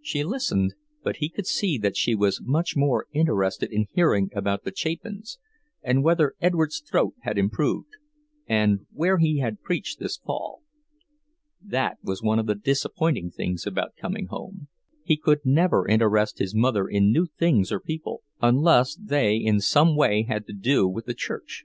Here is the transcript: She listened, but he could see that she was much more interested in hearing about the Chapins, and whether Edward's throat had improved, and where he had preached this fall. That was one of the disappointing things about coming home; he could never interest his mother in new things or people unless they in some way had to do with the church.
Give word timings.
She 0.00 0.22
listened, 0.22 0.74
but 1.02 1.16
he 1.16 1.28
could 1.28 1.48
see 1.48 1.78
that 1.78 1.96
she 1.96 2.14
was 2.14 2.40
much 2.40 2.76
more 2.76 3.08
interested 3.12 3.72
in 3.72 3.88
hearing 3.90 4.30
about 4.32 4.62
the 4.62 4.70
Chapins, 4.70 5.40
and 5.82 6.04
whether 6.04 6.36
Edward's 6.40 6.78
throat 6.78 7.14
had 7.22 7.36
improved, 7.38 7.88
and 8.46 8.86
where 8.92 9.18
he 9.18 9.38
had 9.40 9.62
preached 9.62 9.98
this 9.98 10.16
fall. 10.16 10.62
That 11.60 11.98
was 12.04 12.22
one 12.22 12.38
of 12.38 12.46
the 12.46 12.54
disappointing 12.54 13.32
things 13.32 13.66
about 13.66 13.96
coming 13.96 14.26
home; 14.28 14.68
he 15.02 15.16
could 15.16 15.40
never 15.44 15.88
interest 15.88 16.38
his 16.38 16.54
mother 16.54 16.86
in 16.86 17.10
new 17.10 17.26
things 17.26 17.72
or 17.72 17.80
people 17.80 18.22
unless 18.40 18.94
they 18.94 19.34
in 19.34 19.58
some 19.60 19.96
way 19.96 20.22
had 20.22 20.46
to 20.46 20.52
do 20.52 20.86
with 20.86 21.06
the 21.06 21.14
church. 21.14 21.64